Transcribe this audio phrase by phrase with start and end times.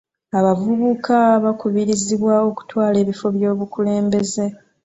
[0.39, 4.45] Abavubuka bakubirizibwa okutwala ebifo byobukulembeze.